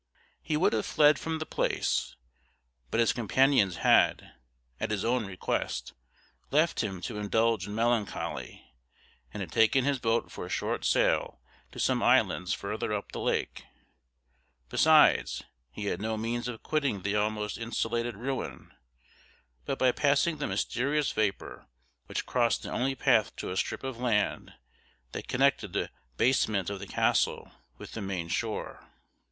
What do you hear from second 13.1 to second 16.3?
the lake; besides, he had no